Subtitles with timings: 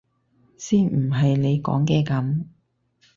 [0.57, 2.45] 先唔係你講嘅噉！